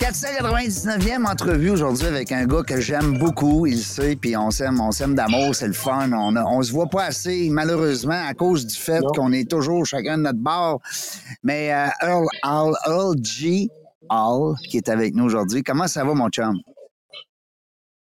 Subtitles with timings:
[0.00, 4.90] 499e entrevue aujourd'hui avec un gars que j'aime beaucoup, il sait, puis on s'aime, on
[4.90, 6.10] s'aime d'amour, c'est le fun.
[6.12, 10.16] On, on se voit pas assez, malheureusement, à cause du fait qu'on est toujours chacun
[10.16, 10.80] de notre bord.
[11.42, 13.68] Mais euh, Earl, Earl, Earl G.
[14.08, 15.62] Hall, qui est avec nous aujourd'hui.
[15.62, 16.58] Comment ça va, mon chum?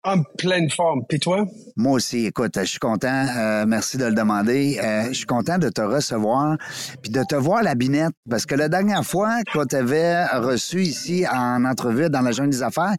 [0.03, 1.03] En pleine forme.
[1.07, 1.45] Puis toi?
[1.77, 3.27] Moi aussi, écoute, je suis content.
[3.37, 4.81] Euh, merci de le demander.
[4.83, 6.57] Euh, je suis content de te recevoir
[7.03, 8.15] puis de te voir la binette.
[8.31, 12.63] Parce que la dernière fois qu'on t'avait reçu ici en entrevue dans la Jeune des
[12.63, 12.95] Affaires,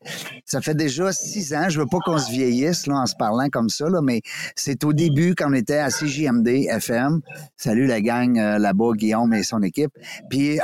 [0.46, 1.70] ça fait déjà six ans.
[1.70, 4.22] Je veux pas qu'on se vieillisse là, en se parlant comme ça, là, mais
[4.56, 7.22] c'est au début quand on était à CJMD FM.
[7.58, 9.92] Salut la gang euh, là-bas, Guillaume et son équipe.
[10.30, 10.60] Puis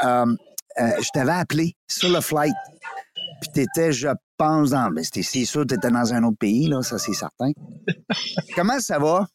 [0.77, 2.53] je t'avais appelé sur le flight.
[3.41, 4.91] Puis t'étais, je pense, dans.
[4.91, 7.51] Ben, c'est sûr que t'étais dans un autre pays, là, ça c'est certain.
[8.55, 9.27] Comment ça va?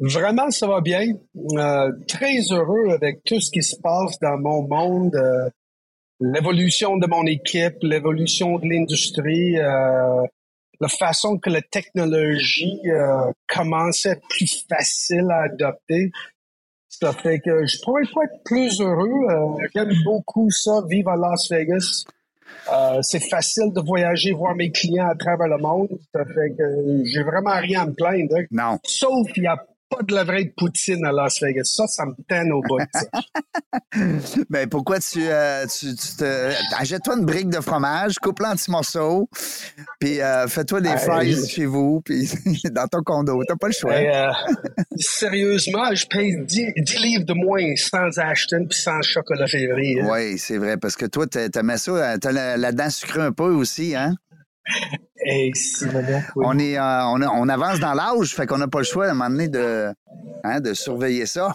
[0.00, 1.12] Vraiment, ça va bien.
[1.36, 5.14] Euh, très heureux avec tout ce qui se passe dans mon monde.
[5.14, 5.48] Euh,
[6.20, 10.22] l'évolution de mon équipe, l'évolution de l'industrie, euh,
[10.80, 12.80] la façon que la technologie
[13.48, 16.10] commence à être plus facile à adopter.
[17.00, 19.58] Ça fait que je pourrais pas être plus heureux.
[19.74, 22.04] J'aime beaucoup ça, vivre à Las Vegas.
[22.72, 25.88] Euh, c'est facile de voyager, voir mes clients à travers le monde.
[26.14, 28.36] Ça fait que j'ai vraiment rien à me plaindre.
[28.50, 28.78] Non.
[28.84, 29.62] Sauf qu'il n'y a
[29.94, 31.64] pas de la vraie poutine à Las Vegas.
[31.64, 32.78] Ça, ça me teine au bout.
[34.50, 36.52] ben, pourquoi tu, euh, tu, tu te...
[36.76, 39.28] Achète-toi une brique de fromage, coupe-la en petits morceaux,
[40.00, 42.28] puis euh, fais-toi des fries chez vous, puis
[42.72, 43.42] dans ton condo.
[43.46, 43.92] T'as pas le choix.
[43.92, 44.30] Euh,
[44.96, 50.00] sérieusement, je paye 10, 10, livres de moins sans Ashton puis sans chocolat février.
[50.00, 50.08] Hein.
[50.10, 53.32] Oui, c'est vrai, parce que toi, t'as mis ça, t'as la, la dent sucrée un
[53.32, 54.14] peu aussi, hein?
[55.24, 55.86] Hey, si,
[56.36, 59.10] on, est, euh, on, on, avance dans l'âge, fait qu'on n'a pas le choix à
[59.10, 59.88] un moment donné de,
[60.44, 61.54] hein, de surveiller ça.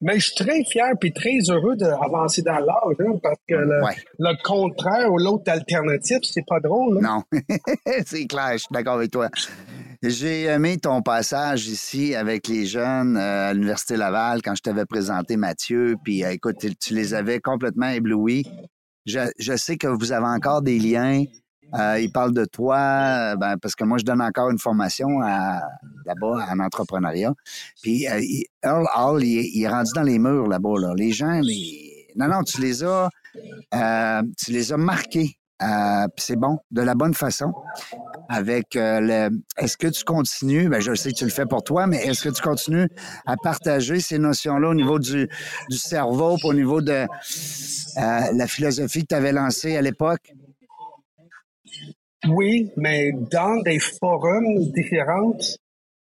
[0.00, 3.82] Mais je suis très fier et très heureux d'avancer dans l'âge, hein, parce que le,
[3.82, 3.96] ouais.
[4.18, 7.04] le contraire ou l'autre alternative, c'est pas drôle.
[7.04, 7.24] Hein?
[7.32, 7.40] Non,
[8.06, 9.28] c'est clair, je suis d'accord avec toi.
[10.02, 14.86] J'ai aimé ton passage ici avec les jeunes euh, à l'Université Laval quand je t'avais
[14.86, 18.46] présenté Mathieu, puis euh, écoute, tu les avais complètement éblouis.
[19.04, 21.24] Je, je sais que vous avez encore des liens.
[21.74, 26.46] Euh, il parle de toi, ben, parce que moi, je donne encore une formation là-bas
[26.50, 27.34] en entrepreneuriat.
[27.82, 28.20] Puis euh,
[28.62, 30.78] Earl Hall, il, est rendu dans les murs là-bas.
[30.78, 30.92] Là.
[30.96, 31.40] Les gens,
[32.16, 33.10] non, non, tu les as,
[33.74, 35.36] euh, tu les as marqués.
[36.16, 37.52] c'est bon, de la bonne façon.
[38.30, 39.30] Avec le.
[39.58, 40.68] Est-ce que tu continues?
[40.68, 42.88] Ben, je sais que tu le fais pour toi, mais est-ce que tu continues
[43.26, 45.28] à partager ces notions-là au niveau du,
[45.68, 47.06] du cerveau, au niveau de
[47.96, 50.32] la philosophie que tu avais lancée à l'époque?
[52.26, 55.38] Oui, mais dans des forums différents,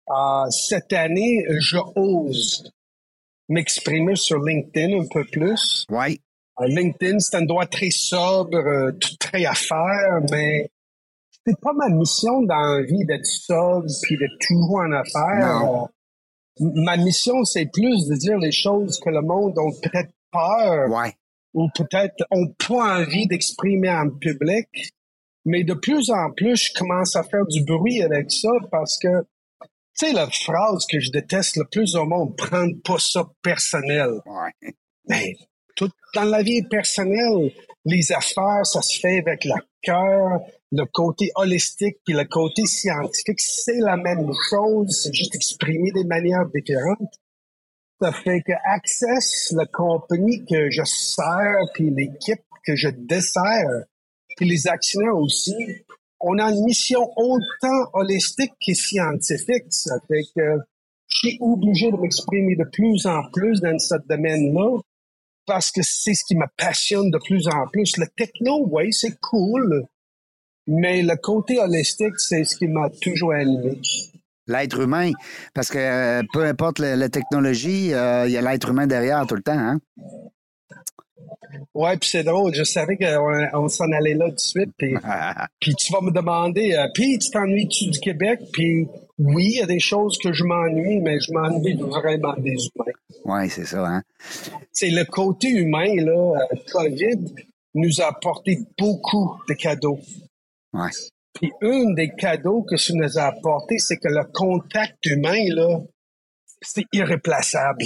[0.09, 2.71] euh, cette année, je ose
[3.49, 5.85] m'exprimer sur LinkedIn un peu plus.
[5.91, 6.21] Oui.
[6.61, 10.71] Euh, LinkedIn, c'est un endroit très sobre, euh, très à faire, mais
[11.47, 15.61] c'est pas ma mission dans la vie d'être sobre puis d'être toujours en affaires.
[15.61, 15.89] Non.
[16.85, 20.91] ma mission, c'est plus de dire les choses que le monde a peut-être peur.
[20.91, 21.15] Ouais.
[21.55, 24.69] Ou peut-être ont pas envie d'exprimer en public.
[25.47, 29.23] Mais de plus en plus, je commence à faire du bruit avec ça parce que,
[29.63, 34.11] tu sais, la phrase que je déteste le plus au monde, prendre pas ça personnel.
[34.27, 34.75] Ouais.
[35.09, 35.35] Mais
[35.77, 37.53] tout dans la vie personnelle,
[37.85, 40.41] les affaires, ça se fait avec le cœur,
[40.73, 46.03] le côté holistique puis le côté scientifique, c'est la même chose, c'est juste exprimé de
[46.09, 47.15] manières différentes.
[48.01, 53.85] Ça fait que Access, la compagnie que je sers, puis l'équipe que je dessert,
[54.37, 55.55] puis les actionnaires aussi,
[56.21, 59.67] on a une mission autant holistique que scientifique.
[59.71, 60.59] Ça fait que
[61.09, 64.79] je suis obligé de m'exprimer de plus en plus dans ce domaine-là
[65.47, 67.97] parce que c'est ce qui me passionne de plus en plus.
[67.97, 69.85] Le techno, oui, c'est cool,
[70.67, 73.81] mais le côté holistique, c'est ce qui m'a toujours animé.
[74.49, 75.11] L'être humain,
[75.55, 79.27] parce que euh, peu importe la, la technologie, euh, il y a l'être humain derrière
[79.27, 79.59] tout le temps.
[79.59, 79.81] Hein?
[81.75, 82.55] Ouais, puis c'est drôle.
[82.55, 84.71] Je savais qu'on on, s'en allait là tout de suite.
[84.79, 84.95] Puis,
[85.75, 88.41] tu vas me demander, euh, puis tu t'ennuies-tu du Québec?
[88.53, 88.87] Puis
[89.19, 92.93] oui, il y a des choses que je m'ennuie, mais je m'ennuie vraiment des humains.
[93.25, 93.87] Oui, c'est ça.
[93.87, 94.03] Hein?
[94.73, 96.47] C'est le côté humain, là.
[96.73, 97.35] COVID
[97.75, 100.01] nous a apporté beaucoup de cadeaux.
[100.73, 100.91] Ouais.
[101.35, 105.81] Puis un des cadeaux que ça nous a apporté, c'est que le contact humain, là,
[106.63, 107.85] c'est irréplaçable.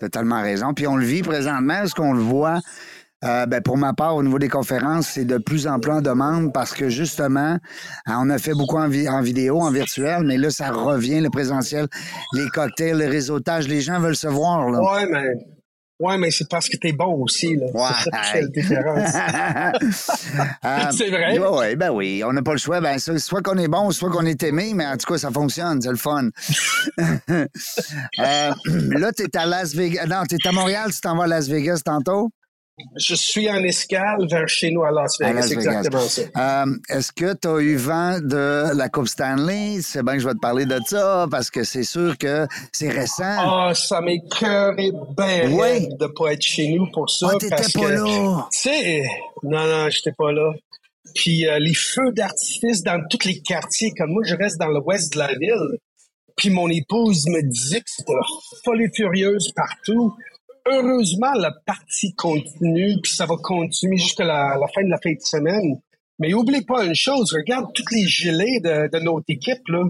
[0.00, 0.06] Hmm.
[0.06, 0.74] Totalement raison.
[0.74, 2.60] Puis on le vit présentement, est-ce qu'on le voit?
[3.24, 6.02] Euh, ben pour ma part, au niveau des conférences, c'est de plus en plus en
[6.02, 7.56] demande parce que justement,
[8.06, 11.86] on a fait beaucoup en, vidéo, en virtuel, mais là, ça revient, le présentiel,
[12.34, 14.68] les cocktails, le réseautage, les gens veulent se voir.
[14.68, 15.06] Là.
[15.10, 15.32] Mais
[16.00, 17.66] Ouais, mais c'est parce que t'es bon aussi, là.
[17.72, 17.88] Ouais.
[18.02, 19.14] C'est ça qui fait la différence.
[20.64, 21.38] Euh, c'est vrai?
[21.38, 22.22] Oui, ben oui.
[22.26, 22.80] On n'a pas le choix.
[22.80, 25.80] Ben, soit qu'on est bon, soit qu'on est aimé, mais en tout cas, ça fonctionne.
[25.80, 26.30] C'est le fun.
[26.98, 27.46] euh,
[28.18, 30.06] là, t'es à Las Vegas.
[30.06, 32.30] Non, t'es à Montréal, tu t'en vas à Las Vegas tantôt?
[32.96, 35.48] Je suis en escale vers chez nous à Las Vegas.
[35.48, 36.22] Exactement ça.
[36.36, 39.80] Euh, Est-ce que tu as eu vent de la Coupe Stanley?
[39.80, 42.90] C'est bien que je vais te parler de ça parce que c'est sûr que c'est
[42.90, 43.22] récent.
[43.22, 44.74] Ah, oh, ça m'écœurait
[45.16, 45.88] bien oui.
[46.00, 47.28] de pas être chez nous pour ça.
[47.32, 48.48] Ah, t'étais pas que, là.
[48.50, 49.04] Tu sais,
[49.44, 50.52] non, non, j'étais pas là.
[51.14, 55.12] Puis euh, les feux d'artifice dans tous les quartiers, comme moi, je reste dans l'ouest
[55.12, 55.78] de la ville.
[56.36, 58.12] Puis mon épouse me disait que c'était
[58.64, 60.12] folie furieuse partout
[60.66, 65.20] heureusement, la partie continue, puis ça va continuer jusqu'à la, fin de la fin de
[65.20, 65.80] semaine.
[66.18, 69.84] Mais oublie pas une chose, regarde toutes les gilets de, de notre équipe, là.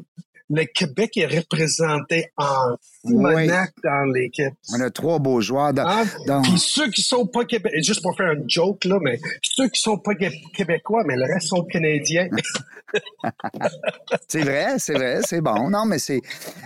[0.50, 3.48] Le Québec est représenté en oui.
[3.82, 4.54] dans l'équipe.
[4.72, 5.72] On a trois beaux joueurs.
[5.72, 6.04] Dans, hein?
[6.26, 6.42] dans...
[6.42, 9.80] Puis ceux qui sont pas québécois, juste pour faire un joke, là, mais ceux qui
[9.80, 12.28] sont pas québécois, mais le reste sont canadiens.
[14.28, 15.68] c'est vrai, c'est vrai, c'est bon.
[15.68, 16.20] Non, mais c'est.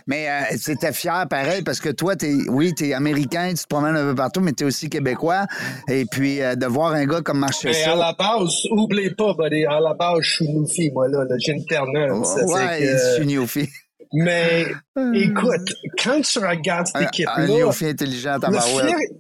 [0.07, 3.97] Mais euh, c'était fier pareil parce que toi, t'es, oui, t'es américain, tu te promènes
[3.97, 5.47] un peu partout, mais t'es aussi québécois.
[5.89, 7.69] Et puis euh, de voir un gars comme Marchessault.
[7.73, 11.25] Mais à la base, oublie pas, buddy, à la base, je suis Newfie, moi, là,
[11.39, 12.23] j'ai une terre-neuve.
[12.23, 13.69] Oh, ouais, je suis Newfie.
[14.13, 14.67] Mais
[15.15, 15.73] écoute,
[16.03, 17.71] quand tu regardes cette équipe-là.
[17.83, 18.51] Intelligent à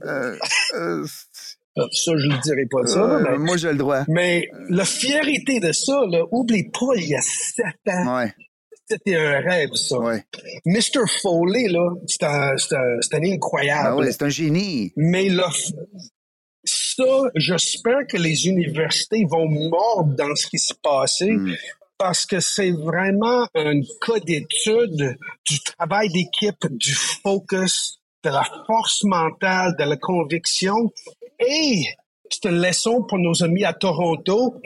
[0.04, 0.36] euh,
[0.74, 1.06] euh,
[1.92, 3.00] ça, je ne dirais pas ça.
[3.00, 4.04] Euh, mais, moi, j'ai le droit.
[4.08, 8.18] Mais la fierté de ça, là, oublie pas, il y a sept ans.
[8.18, 8.32] Ouais.
[8.90, 9.98] C'était un rêve, ça.
[9.98, 10.24] Ouais.
[10.64, 11.06] Mr.
[11.20, 13.88] Foley, là, c'est un, un, un, incroyable.
[13.90, 14.92] Ah ouais, c'est un génie.
[14.96, 15.50] Mais là,
[16.64, 21.32] ça, j'espère que les universités vont mordre dans ce qui s'est passé.
[21.32, 21.54] Mm.
[21.98, 29.02] Parce que c'est vraiment un cas d'étude du travail d'équipe, du focus, de la force
[29.04, 30.92] mentale, de la conviction.
[31.40, 31.82] Et
[32.30, 34.60] c'est une leçon pour nos amis à Toronto.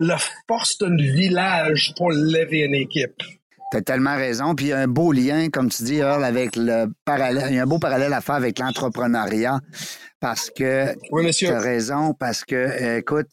[0.00, 0.18] la
[0.48, 3.22] force d'un village pour lever une équipe.
[3.70, 4.54] T'as tellement raison.
[4.54, 7.48] Puis il y a un beau lien, comme tu dis, Earl, avec le parallèle.
[7.50, 9.60] Il y a un beau parallèle à faire avec l'entrepreneuriat.
[10.20, 10.94] Parce que.
[11.12, 11.48] Oui, monsieur.
[11.48, 13.28] T'as raison, parce que, écoute,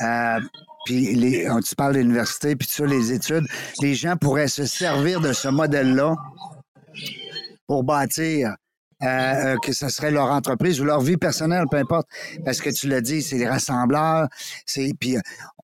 [0.00, 0.40] euh,
[0.86, 3.46] puis les, tu parles l'université, puis ça, les études,
[3.80, 6.16] les gens pourraient se servir de ce modèle-là
[7.66, 8.54] pour bâtir
[9.02, 12.06] euh, euh, que ce serait leur entreprise ou leur vie personnelle, peu importe.
[12.44, 14.28] Parce que tu l'as dit, c'est les rassembleurs,
[14.66, 15.16] c'est puis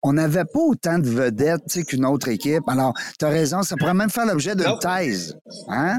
[0.04, 2.62] on n'avait pas autant de vedettes qu'une autre équipe.
[2.68, 5.36] Alors, tu as raison, ça pourrait même faire l'objet d'une thèse.
[5.68, 5.98] Hein?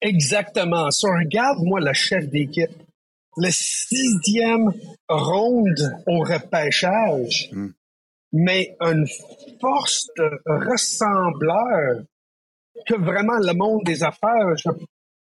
[0.00, 0.88] Exactement.
[0.92, 2.70] So, regarde, moi, le chef d'équipe.
[3.38, 4.72] Le sixième
[5.08, 7.68] ronde au repêchage, mm.
[8.32, 9.06] mais une
[9.60, 12.02] force de rassembleur
[12.86, 14.70] que vraiment le monde des affaires, je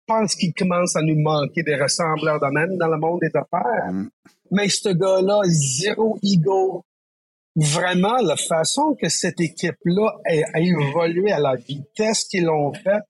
[0.05, 3.91] pense qu'il commence à nous manquer des rassembleurs de même dans le monde des affaires.
[3.91, 4.09] Mm.
[4.51, 6.83] Mais ce gars-là, zéro ego.
[7.55, 13.03] Vraiment, la façon que cette équipe-là a, a évolué à la vitesse qu'ils l'ont faite,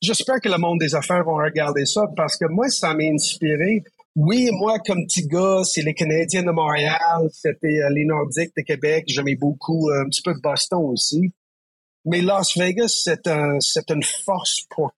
[0.00, 3.82] j'espère que le monde des affaires vont regarder ça parce que moi, ça m'a inspiré.
[4.16, 8.62] Oui, moi, comme petit gars, c'est les Canadiens de Montréal, c'était euh, les Nordiques de
[8.62, 11.32] Québec, j'aimais beaucoup, euh, un petit peu de Boston aussi.
[12.06, 14.92] Mais Las Vegas, c'est un, c'est une force pour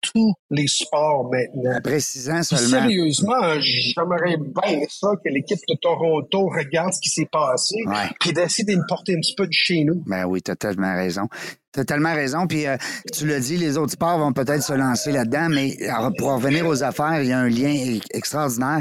[0.00, 1.80] tous les sports maintenant.
[1.82, 2.80] Précisant seulement.
[2.80, 8.10] Sérieusement, j'aimerais bien ça que l'équipe de Toronto regarde ce qui s'est passé, ouais.
[8.18, 10.02] puis décide de me porter un petit peu de chez nous.
[10.06, 11.28] Ben oui, tu as tellement raison.
[11.74, 12.46] Tu as tellement raison.
[12.46, 12.76] Puis euh,
[13.12, 15.76] tu l'as dit, les autres sports vont peut-être se lancer là-dedans, mais
[16.18, 18.80] pour revenir aux affaires, il y a un lien extraordinaire.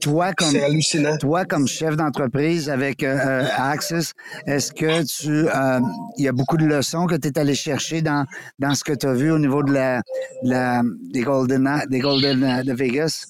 [0.00, 1.16] Toi, comme hallucinant.
[1.16, 4.12] toi, comme chef d'entreprise avec euh, Access,
[4.46, 5.80] est-ce que tu euh,
[6.18, 8.26] il y a beaucoup de leçons que tu es allé chercher dans,
[8.58, 10.02] dans ce que tu as vu au niveau de la,
[10.42, 13.24] de la des Golden des Golden de Vegas?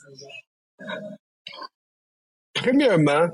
[2.55, 3.29] Premièrement,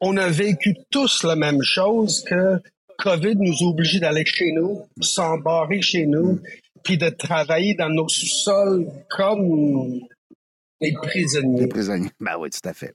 [0.00, 2.60] on a vécu tous la même chose que
[2.98, 6.40] COVID nous a obligés d'aller chez nous, s'embarrer chez nous,
[6.82, 10.00] puis de travailler dans nos sous-sols comme
[10.80, 11.60] des prisonniers.
[11.62, 12.10] Des prisonniers.
[12.20, 12.94] Ben oui, tout à fait.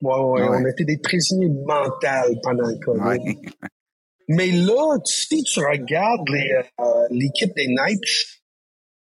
[0.00, 0.58] Ouais, ouais, Ouais.
[0.62, 3.00] on était des prisonniers mentaux pendant le COVID.
[3.02, 3.36] Ouais.
[4.28, 8.42] Mais là, si tu regardes euh, l'équipe des Knights,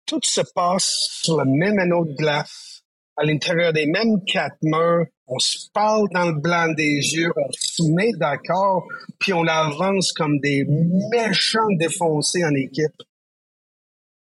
[0.07, 2.70] tout se passe sur le même anneau de glace.
[3.17, 7.51] À l'intérieur des mêmes quatre mains, on se parle dans le blanc des yeux, on
[7.51, 8.85] se met d'accord,
[9.19, 10.65] puis on avance comme des
[11.11, 13.01] méchants défoncés en équipe.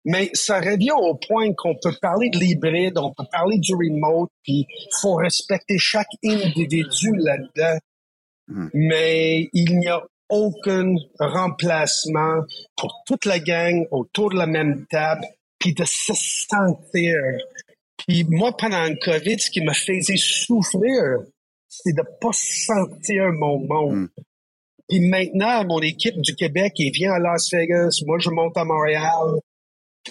[0.06, 4.30] Mais ça revient au point qu'on peut parler de l'hybride, on peut parler du remote,
[4.44, 7.80] puis il faut respecter chaque individu là-dedans.
[8.48, 8.70] Hmm.
[8.74, 12.42] Mais il n'y a aucun remplacement
[12.78, 15.26] pour toute la gang autour de la même table,
[15.58, 17.16] puis de se sentir.
[18.08, 21.20] Puis moi, pendant le COVID, ce qui me faisait souffrir,
[21.68, 23.96] c'est de pas sentir mon monde.
[23.96, 24.08] Hmm.
[24.88, 28.66] Puis maintenant, mon équipe du Québec, il vient à Las Vegas, moi je monte à
[28.66, 29.40] Montréal.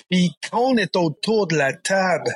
[0.08, 2.32] Puis quand on est autour de la table,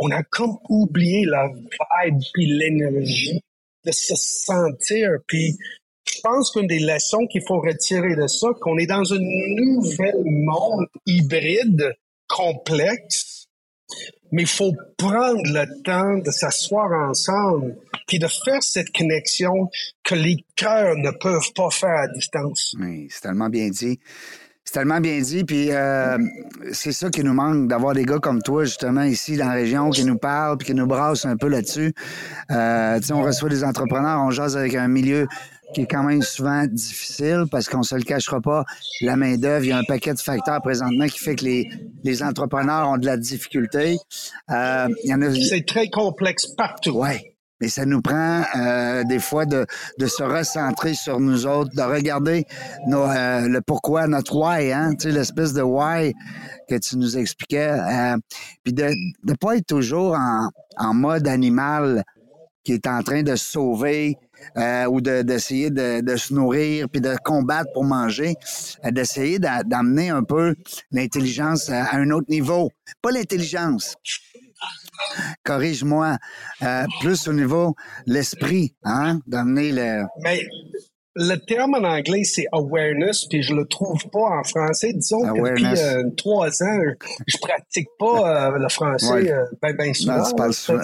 [0.00, 3.40] on a comme oublié la vibe puis l'énergie
[3.84, 5.10] de se sentir.
[5.28, 5.56] Puis
[6.04, 10.22] je pense qu'une des leçons qu'il faut retirer de ça, qu'on est dans un nouvel
[10.24, 11.94] monde hybride
[12.28, 13.43] complexe,
[14.32, 19.70] mais il faut prendre le temps de s'asseoir ensemble puis de faire cette connexion
[20.02, 22.74] que les cœurs ne peuvent pas faire à distance.
[23.10, 24.00] C'est tellement bien dit.
[24.64, 26.18] C'est tellement bien dit, euh,
[26.72, 29.90] c'est ça qui nous manque, d'avoir des gars comme toi, justement, ici dans la région,
[29.90, 31.92] qui nous parlent, puis qui nous brassent un peu là-dessus.
[32.50, 35.28] Euh, on reçoit des entrepreneurs, on jase avec un milieu
[35.74, 38.64] qui est quand même souvent difficile parce qu'on se le cachera pas,
[39.02, 41.68] la main-d'œuvre, il y a un paquet de facteurs présentement qui fait que les,
[42.04, 43.98] les entrepreneurs ont de la difficulté.
[44.50, 44.88] Euh,
[45.48, 46.92] C'est très complexe partout.
[46.92, 47.34] Ouais.
[47.60, 49.64] Mais ça nous prend euh, des fois de,
[49.98, 52.44] de, se recentrer sur nous autres, de regarder
[52.88, 56.12] nos, euh, le pourquoi, notre why, hein, tu sais, l'espèce de why
[56.68, 57.70] que tu nous expliquais.
[57.70, 58.16] Euh,
[58.64, 58.90] puis de
[59.24, 62.02] ne pas être toujours en, en, mode animal
[62.64, 64.18] qui est en train de sauver
[64.56, 68.34] euh, ou d'essayer de, de, se nourrir puis de combattre pour manger,
[68.84, 70.54] euh, d'essayer d'amener un peu
[70.90, 72.70] l'intelligence à un autre niveau.
[73.02, 73.96] Pas l'intelligence,
[75.44, 76.18] corrige-moi,
[76.62, 77.74] euh, plus au niveau
[78.06, 80.04] l'esprit, hein, d'amener le.
[80.22, 80.40] Mais
[81.16, 84.92] le terme en anglais, c'est awareness, puis je le trouve pas en français.
[84.92, 86.80] Disons que depuis euh, trois ans,
[87.26, 90.24] je pratique pas euh, le français euh, ben, ben souvent.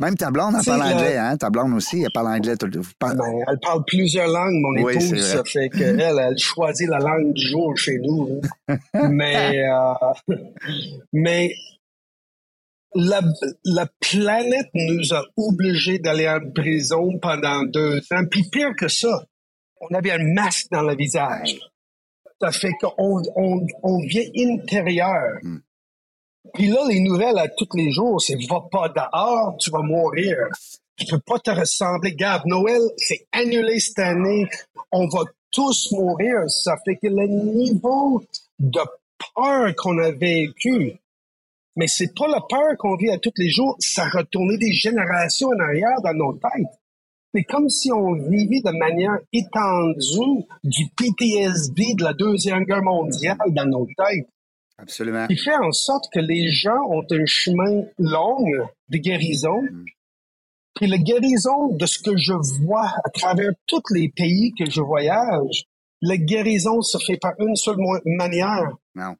[0.00, 1.36] Même ta blonde, elle parle anglais, hein?
[1.36, 3.14] Ta blonde aussi, elle parle anglais tout le temps.
[3.14, 5.22] Ben, elle parle plusieurs langues, mon épouse.
[5.22, 8.40] Ça fait qu'elle, elle choisit la langue du jour chez nous.
[8.68, 8.78] Hein.
[9.10, 9.62] mais,
[11.12, 11.52] mais
[12.94, 13.20] la,
[13.64, 18.24] la, planète nous a obligés d'aller en prison pendant deux ans.
[18.30, 19.24] Puis pire que ça,
[19.90, 21.58] on avait un masque dans le visage.
[22.40, 25.38] Ça fait qu'on on, on vient intérieur.
[25.42, 25.58] Hmm.
[26.52, 30.36] Puis là, les nouvelles à tous les jours, c'est va pas dehors, tu vas mourir.
[30.96, 32.14] Tu peux pas te ressembler.
[32.14, 34.46] Gab, Noël, c'est annulé cette année.
[34.92, 36.48] On va tous mourir.
[36.48, 38.22] Ça fait que le niveau
[38.58, 38.80] de
[39.34, 40.92] peur qu'on a vécu,
[41.76, 45.48] mais c'est pas la peur qu'on vit à tous les jours, ça retournait des générations
[45.48, 46.78] en arrière dans nos têtes.
[47.34, 53.38] C'est comme si on vivait de manière étendue du PTSD de la Deuxième Guerre mondiale
[53.48, 54.28] dans nos têtes.
[54.78, 55.26] Absolument.
[55.26, 58.38] Qui fait en sorte que les gens ont un chemin long
[58.88, 59.62] de guérison.
[59.62, 59.84] Mm.
[60.76, 64.80] Puis la guérison de ce que je vois à travers tous les pays que je
[64.80, 65.64] voyage,
[66.02, 68.70] la guérison se fait par une seule manière.
[68.94, 69.16] Non.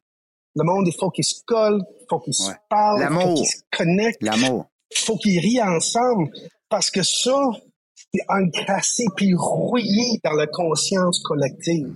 [0.55, 3.45] Le monde, il faut qu'il se colle, il faut qu'il se parle, il faut qu'il
[3.45, 4.23] se connecte.
[4.23, 4.67] L'amour.
[4.91, 6.29] Il faut qu'ils rient ensemble.
[6.69, 7.51] Parce que ça,
[8.27, 11.93] encrassé puis rouillé dans la conscience collective.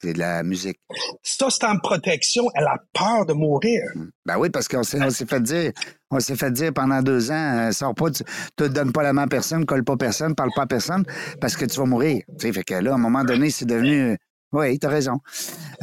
[0.00, 0.78] C'est de la musique.
[1.22, 2.44] Ça, c'est en protection.
[2.54, 3.82] Elle a peur de mourir.
[3.96, 4.10] Hmm.
[4.24, 5.72] Ben oui, parce qu'on s'est, fait dire,
[6.10, 8.22] on s'est fait dire pendant deux ans, euh, sors pas, tu
[8.56, 11.04] te donnes pas la main à personne, colle pas personne, parle pas à personne,
[11.40, 12.22] parce que tu vas mourir.
[12.38, 14.16] Tu fait que là, à un moment donné, c'est devenu
[14.52, 15.18] oui, tu as raison.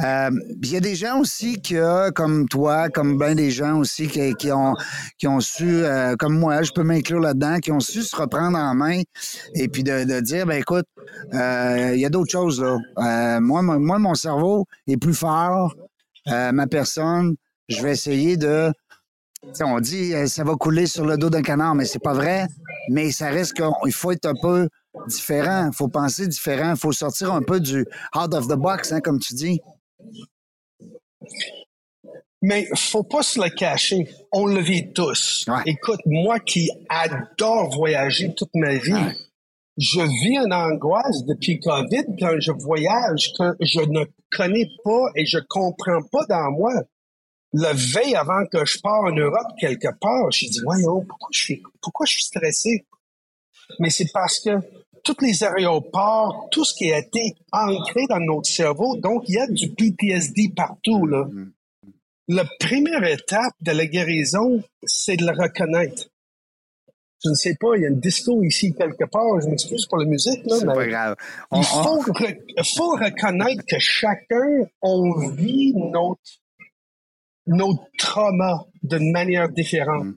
[0.02, 0.30] Euh,
[0.62, 1.76] il y a des gens aussi qui,
[2.14, 4.74] comme toi, comme bien des gens aussi qui, ont,
[5.18, 8.58] qui ont su, euh, comme moi, je peux m'inclure là-dedans, qui ont su se reprendre
[8.58, 9.02] en main
[9.54, 10.86] et puis de, de dire, ben écoute,
[11.32, 13.40] euh, il y a d'autres choses là.
[13.40, 15.76] moi, moi, mon cerveau est plus fort.
[16.26, 17.36] ma personne,
[17.68, 18.72] je vais essayer de
[19.60, 22.46] on dit ça va couler sur le dos d'un canard, mais c'est pas vrai.
[22.90, 24.68] Mais ça reste qu'il faut être un peu
[25.06, 25.70] différent.
[25.72, 26.72] Il faut penser différent.
[26.72, 29.60] Il faut sortir un peu du out of the box, hein, comme tu dis.
[32.42, 34.08] Mais faut pas se le cacher.
[34.32, 35.46] On le vit tous.
[35.64, 39.16] Écoute, moi qui adore voyager toute ma vie,
[39.78, 45.26] je vis une angoisse depuis COVID quand je voyage que je ne connais pas et
[45.26, 46.72] je comprends pas dans moi.
[47.52, 51.40] Le veille avant que je pars en Europe quelque part, je dis voyons pourquoi je
[51.40, 52.86] suis pourquoi je suis stressé.
[53.78, 54.50] Mais c'est parce que
[55.06, 58.96] tous les aéroports, tout ce qui a été ancré dans notre cerveau.
[58.96, 61.06] Donc, il y a du PTSD partout.
[61.06, 61.24] Là.
[61.24, 61.50] Mm-hmm.
[62.28, 66.08] La première étape de la guérison, c'est de le reconnaître.
[67.24, 69.40] je ne sais pas, il y a une disco ici quelque part.
[69.40, 70.44] Je m'excuse pour la musique.
[70.44, 71.16] Là, C'est mais pas grave.
[71.52, 76.20] il On- faut, on- re- faut reconnaître que chacun, on vit notre,
[77.46, 80.06] notre trauma d'une manière différente.
[80.06, 80.14] Mm.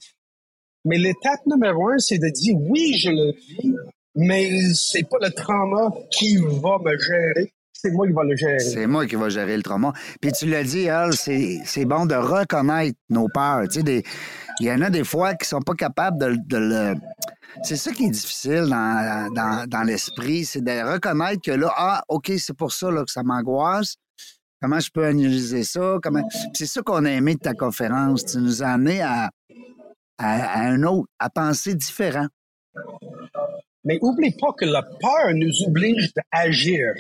[0.86, 3.76] Mais l'étape numéro un, c'est de dire oui, je le vis,
[4.20, 8.60] mais c'est pas le trauma qui va me gérer, c'est moi qui va le gérer.
[8.60, 9.94] C'est moi qui va gérer le trauma.
[10.20, 13.64] Puis tu l'as dit, Al, c'est bon de reconnaître nos peurs.
[13.74, 14.04] Il
[14.60, 16.96] y en a des fois qui sont pas capables de, le.
[17.64, 22.04] C'est ça qui est difficile dans, dans, dans l'esprit, c'est de reconnaître que là, ah,
[22.10, 23.96] OK, c'est pour ça là, que ça m'angoisse.
[24.62, 26.00] Comment je peux analyser ça?
[26.04, 26.28] Comment...
[26.54, 28.26] C'est ça qu'on a aimé de ta conférence.
[28.26, 29.30] Tu nous as amené à,
[30.18, 32.28] à un autre, à penser différent.
[33.90, 36.94] Mais oublie pas que la peur nous oblige d'agir.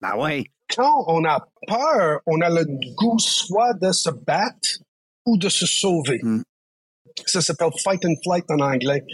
[0.00, 0.44] Ben oui.
[0.74, 2.64] Quand on a peur, on a le
[2.96, 4.80] goût soit de se battre
[5.24, 6.18] ou de se sauver.
[6.20, 6.42] Mm.
[7.26, 9.04] Ça s'appelle fight and flight en anglais.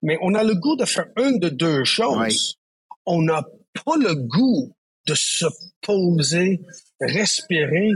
[0.00, 2.56] Mais on a le goût de faire une de deux choses.
[3.04, 3.42] On n'a
[3.84, 4.72] pas le goût
[5.06, 5.44] de se
[5.82, 6.58] poser,
[7.02, 7.90] respirer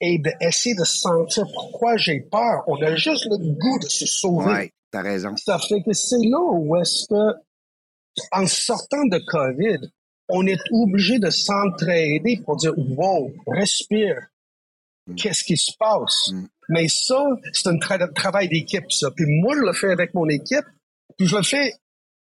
[0.00, 2.62] et d'essayer de sentir pourquoi j'ai peur.
[2.66, 4.52] On a juste le goût de se sauver.
[4.52, 5.36] Oui, t'as raison.
[5.36, 7.38] Ça fait que c'est là où est-ce que,
[8.32, 9.90] en sortant de COVID,
[10.28, 14.16] on est obligé de s'entraider pour dire, wow, respire.
[15.16, 16.30] Qu'est-ce qui se passe?
[16.32, 16.46] Mm.
[16.68, 19.10] Mais ça, c'est un tra- travail d'équipe, ça.
[19.10, 20.66] Puis moi, je le fais avec mon équipe,
[21.16, 21.72] puis je le fais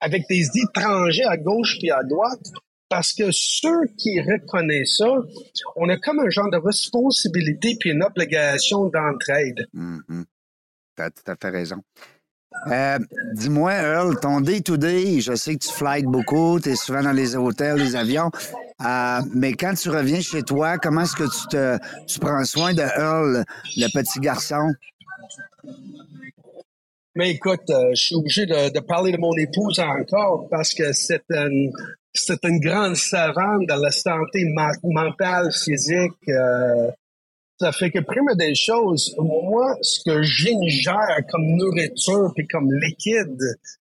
[0.01, 2.41] avec des étrangers à gauche puis à droite,
[2.89, 5.15] parce que ceux qui reconnaissent ça,
[5.77, 9.69] on a comme un genre de responsabilité puis une obligation d'entraide.
[9.73, 10.25] Mhm.
[10.97, 11.77] T'as tout à fait raison.
[12.71, 12.99] Euh,
[13.35, 17.35] Dis-moi, Earl, ton day-to-day, je sais que tu flights beaucoup, tu es souvent dans les
[17.35, 18.31] hôtels, les avions,
[18.85, 22.73] euh, mais quand tu reviens chez toi, comment est-ce que tu te tu prends soin
[22.73, 23.45] de Earl,
[23.77, 24.73] le petit garçon?
[27.15, 31.23] Mais écoute, euh, je suis obligé de, parler de mon épouse encore parce que c'est
[31.31, 31.73] une,
[32.45, 34.51] une grande savante dans la santé
[34.83, 36.31] mentale, physique.
[37.63, 43.39] Ça fait que, prime des choses, moi, ce que j'ingère comme nourriture puis comme liquide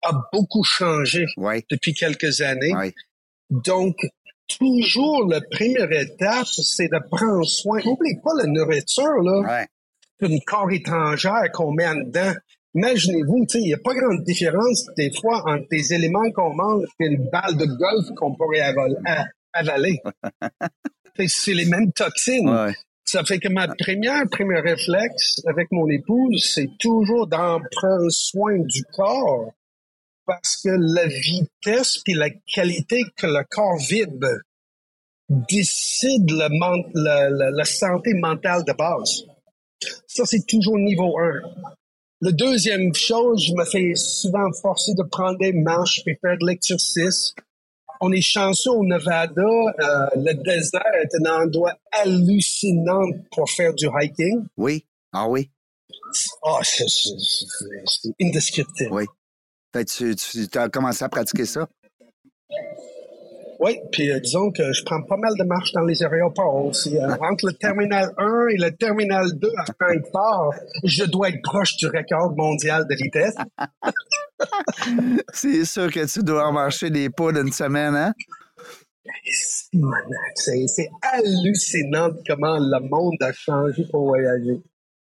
[0.04, 1.26] a beaucoup changé
[1.70, 2.72] depuis quelques années.
[3.50, 3.98] Donc,
[4.48, 7.82] toujours la première étape, c'est de prendre soin.
[7.84, 9.68] N'oublie pas la nourriture, là
[10.22, 10.30] oui.
[10.30, 12.34] une corps étrangère qu'on met en dedans.
[12.74, 17.08] Imaginez-vous, il n'y a pas grande différence des fois entre des éléments qu'on mange et
[17.08, 18.62] une balle de golf qu'on pourrait
[19.52, 20.00] avaler.
[21.28, 22.50] C'est les mêmes toxines.
[22.50, 22.74] Ouais.
[23.10, 28.58] Ça fait que ma première, premier réflexe avec mon épouse, c'est toujours d'en prendre soin
[28.60, 29.54] du corps
[30.26, 34.28] parce que la vitesse puis la qualité que le corps vibre
[35.30, 36.50] décide le
[36.96, 39.24] la, la- la santé mentale de base.
[40.08, 41.32] Ça, c'est toujours niveau 1.
[42.22, 46.46] La deuxième chose, je me fais souvent forcer de prendre des marches et faire de
[46.48, 47.34] l'exercice.
[48.02, 49.42] On est chanceux au Nevada.
[49.42, 54.46] euh, le désert est un endroit hallucinant pour faire du hiking.
[54.58, 54.86] Oui.
[55.14, 55.50] Ah oui.
[56.44, 56.86] Ah, c'est-
[58.22, 58.90] indescriptible.
[58.92, 59.06] Oui.
[59.74, 61.68] Fait tu, tu as commencé à pratiquer ça?
[63.60, 66.96] Oui, puis euh, disons que je prends pas mal de marches dans les aéroports aussi.
[66.98, 71.76] Euh, entre le terminal 1 et le terminal 2 à Francfort, je dois être proche
[71.78, 73.34] du record mondial de vitesse.
[75.34, 78.14] C'est sûr que tu dois en marcher des pas d'une semaine, hein?
[80.36, 84.62] C'est hallucinant comment le monde a changé pour voyager.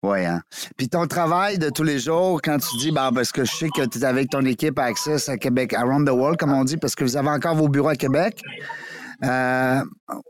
[0.02, 0.42] Oui, hein.
[0.78, 3.68] Puis ton travail de tous les jours, quand tu dis, ben, parce que je sais
[3.70, 6.64] que tu es avec ton équipe à Access à Québec, around the world, comme on
[6.64, 8.42] dit, parce que vous avez encore vos bureaux à Québec.
[9.24, 9.82] Euh,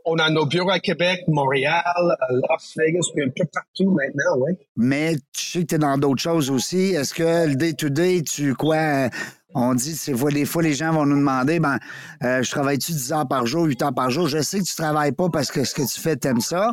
[0.04, 4.52] On a nos bureaux à Québec, Montréal, Las Vegas, puis un peu partout maintenant, oui.
[4.76, 6.90] mais tu sais que tu es dans d'autres choses aussi.
[6.94, 8.76] Est-ce que le day-to-day, tu quoi?
[8.76, 9.08] euh,
[9.54, 11.78] On dit, c'est fois, des fois, les gens vont nous demander, ben,
[12.24, 14.26] euh, je travaille-tu 10 heures par jour, 8 heures par jour?
[14.28, 16.70] Je sais que tu travailles pas parce que ce que tu fais, t'aimes ça,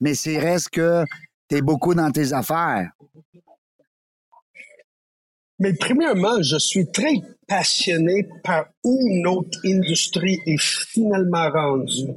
[0.00, 1.04] mais c'est reste que
[1.48, 2.90] tu es beaucoup dans tes affaires.
[5.60, 7.14] Mais premièrement, je suis très
[7.46, 12.12] passionné par où notre industrie est finalement rendue.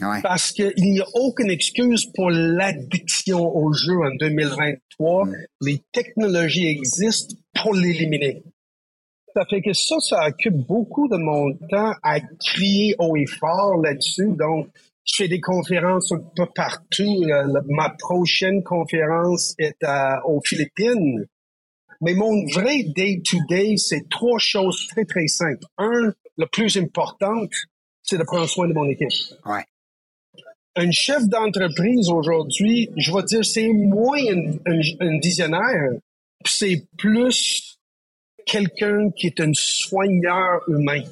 [0.00, 0.22] Ouais.
[0.22, 5.26] Parce qu'il n'y a aucune excuse pour l'addiction aux jeux en 2023.
[5.60, 8.42] Les technologies existent pour l'éliminer.
[9.34, 13.76] Ça fait que ça, ça occupe beaucoup de mon temps à crier haut et fort
[13.82, 14.28] là-dessus.
[14.38, 14.68] Donc,
[15.04, 17.02] je fais des conférences un peu partout.
[17.24, 21.26] Euh, la- ma prochaine conférence est à- aux Philippines.
[22.00, 25.64] Mais mon vrai day-to-day, c'est trois choses très, très simples.
[25.78, 27.46] Un, le plus important,
[28.02, 29.08] c'est de prendre soin de mon équipe
[29.44, 29.64] Ouais.
[30.76, 35.90] un chef d'entreprise aujourd'hui, je vais dire, c'est moins un, un- un visionnaire,
[36.46, 37.78] c'est plus
[38.46, 41.02] quelqu'un qui est un soigneur humain.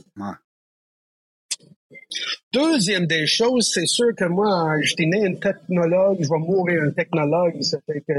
[2.53, 6.83] Deuxième des choses, c'est sûr que moi, je suis né un technologue, je vais mourir
[6.85, 7.61] un technologue.
[7.63, 8.13] Ça fait que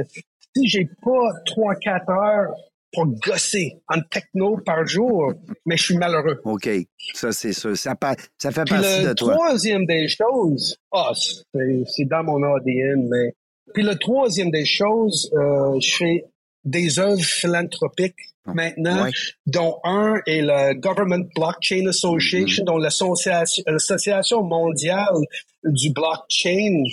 [0.57, 2.53] si j'ai pas trois, quatre heures
[2.93, 5.33] pour gosser en techno par jour,
[5.65, 6.39] mais je suis malheureux.
[6.45, 6.69] OK.
[7.13, 7.75] Ça, c'est ça.
[7.75, 7.95] Ça,
[8.37, 9.33] ça fait partie le de toi.
[9.33, 13.33] troisième des choses, ah, c'est c'est dans mon ADN, mais.
[13.73, 16.25] Puis le troisième des choses, euh, je fais
[16.63, 18.15] des œuvres philanthropiques
[18.45, 19.11] maintenant, Ouais.
[19.45, 25.17] dont un est le Government Blockchain Association, dont l'association l'association mondiale
[25.65, 26.83] du blockchain.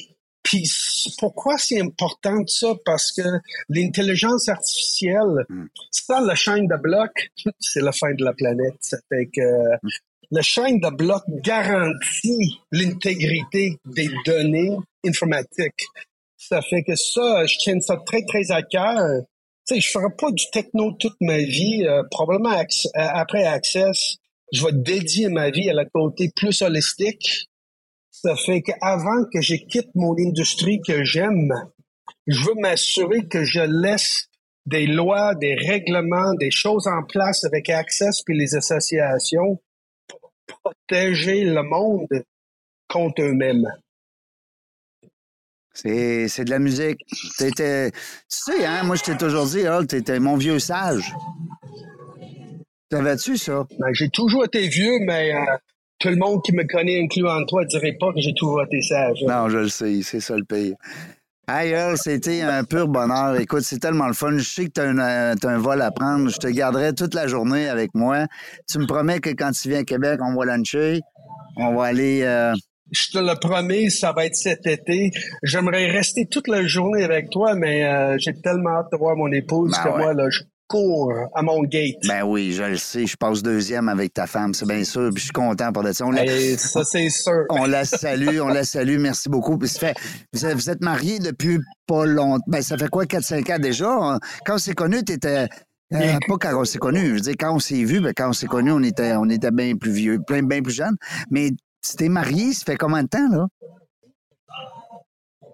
[0.45, 0.71] Puis
[1.19, 2.75] pourquoi c'est important ça?
[2.85, 3.23] Parce que
[3.71, 5.45] l'intelligence artificielle,
[5.91, 8.77] sans la chaîne de blocs, c'est la fin de la planète.
[8.81, 9.41] Ça fait que
[10.31, 14.77] la chaîne de blocs garantit l'intégrité des données
[15.07, 15.87] informatiques.
[16.37, 19.23] Ça fait que ça, je tiens ça très, très à cœur.
[19.67, 21.87] Tu sais, je ferai pas du techno toute ma vie.
[21.87, 24.19] euh, probablement euh, après Access,
[24.53, 27.49] je vais dédier ma vie à la côté plus holistique.
[28.25, 31.53] Ça fait qu'avant que je quitte mon industrie que j'aime,
[32.27, 34.31] je veux m'assurer que je laisse
[34.65, 39.61] des lois, des règlements, des choses en place avec Access puis les associations
[40.09, 42.25] pour protéger le monde
[42.89, 43.71] contre eux-mêmes.
[45.75, 47.01] C'est, c'est de la musique.
[47.37, 51.15] T'étais, tu sais, hein, moi, je t'ai toujours dit, Hall, t'étais mon vieux sage.
[52.91, 53.67] Savais-tu ça?
[53.79, 55.59] Ben, j'ai toujours été vieux, mais euh,
[55.99, 59.19] tout le monde qui me connaît, incluant toi, dirait pas que j'ai toujours été sage.
[59.27, 60.75] Non, je le sais, c'est ça le pire.
[61.47, 63.39] Hey, Earl, c'était un pur bonheur.
[63.39, 64.37] Écoute, c'est tellement le fun.
[64.39, 66.31] Je sais que tu as, un vol à prendre.
[66.31, 68.27] Je te garderai toute la journée avec moi.
[68.67, 71.01] Tu me promets que quand tu viens à Québec, on va luncher.
[71.59, 72.23] On va aller.
[72.23, 72.55] euh,
[72.93, 75.11] Je te le promets, ça va être cet été.
[75.43, 79.31] J'aimerais rester toute la journée avec toi, mais euh, j'ai tellement hâte de voir mon
[79.31, 80.03] épouse Ben que ouais.
[80.03, 80.41] moi, là, je
[80.75, 81.97] cours à mon gate.
[82.07, 83.07] Ben oui, je le sais.
[83.07, 85.11] Je passe deuxième avec ta femme, c'est bien sûr.
[85.11, 86.05] Puis je suis content pour ça.
[86.05, 87.45] On la, Et ça, c'est sûr.
[87.51, 88.99] on la salue, on la salue.
[88.99, 89.57] Merci beaucoup.
[89.57, 89.97] Puis ça fait,
[90.33, 92.45] vous êtes, mariés depuis pas longtemps.
[92.49, 94.19] Ben, ça fait quoi, 4-5 ans déjà?
[94.45, 95.49] Quand on s'est connus, t'étais.
[95.93, 97.09] euh, pas quand on s'est connus.
[97.09, 99.29] Je veux dire, quand on s'est vu, ben, quand on s'est connus, on était, on
[99.29, 100.97] était bien plus vieux, bien, bien plus jeunes.
[101.31, 103.47] Mais tu t'es marié, ça fait combien de temps, là?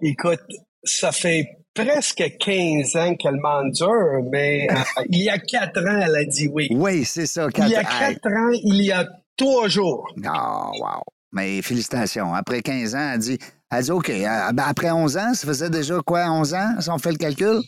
[0.02, 0.40] Écoute,
[0.83, 4.74] ça fait presque 15 ans qu'elle m'endure, mais euh,
[5.09, 6.68] il y a quatre ans, elle a dit oui.
[6.72, 7.48] Oui, c'est ça.
[7.56, 8.14] Il y a quatre- Hey.
[8.14, 9.06] quatre ans, il y a
[9.37, 10.06] trois jours.
[10.24, 11.02] Ah, wow.
[11.33, 12.35] Mais félicitations.
[12.35, 13.38] Après 15 ans, elle dit,
[13.70, 14.11] elle dit OK.
[14.11, 17.18] euh, ben, après 11 ans, ça faisait déjà quoi, 11 ans, si on fait le
[17.18, 17.61] calcul?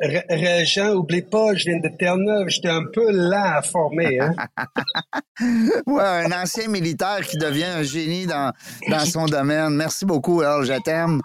[0.00, 4.18] Ré- Régent, oublie pas, je viens de Terre-Neuve, j'étais un peu lent à former.
[4.18, 4.34] Hein?
[5.86, 8.52] Ouais, un ancien militaire qui devient un génie dans,
[8.88, 9.70] dans son domaine.
[9.70, 10.64] Merci beaucoup, Earl.
[10.64, 11.20] Je t'aime.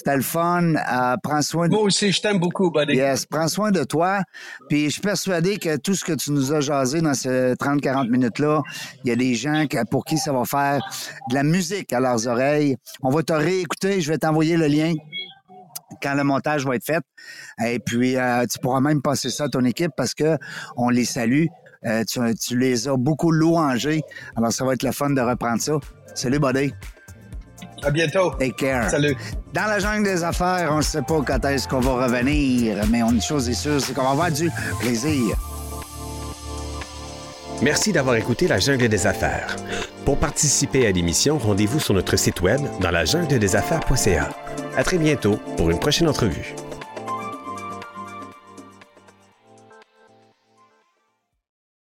[0.00, 0.76] C'était le fun.
[0.76, 2.94] Euh, prends soin de Moi aussi, je t'aime beaucoup, buddy.
[2.94, 4.22] Yes, prends soin de toi.
[4.70, 8.08] Puis je suis persuadé que tout ce que tu nous as jasé dans ces 30-40
[8.08, 8.62] minutes-là,
[9.04, 10.80] il y a des gens pour qui ça va faire
[11.28, 12.78] de la musique à leurs oreilles.
[13.02, 14.00] On va te réécouter.
[14.00, 14.94] Je vais t'envoyer le lien
[16.02, 17.04] quand le montage va être fait.
[17.62, 20.38] Et puis, euh, tu pourras même passer ça à ton équipe parce que
[20.78, 21.44] on les salue.
[21.84, 24.00] Euh, tu, tu les as beaucoup louangés.
[24.34, 25.74] Alors, ça va être le fun de reprendre ça.
[26.14, 26.72] Salut, buddy.
[27.82, 28.30] À bientôt.
[28.38, 28.90] Take care.
[28.90, 29.16] Salut.
[29.52, 33.00] Dans la jungle des affaires, on ne sait pas quand est-ce qu'on va revenir, mais
[33.00, 35.36] une chose est sûre, c'est qu'on va avoir du plaisir.
[37.62, 39.54] Merci d'avoir écouté La Jungle des Affaires.
[40.06, 44.30] Pour participer à l'émission, rendez-vous sur notre site web dans la jungle des affaires.ca.
[44.76, 46.54] À très bientôt pour une prochaine entrevue.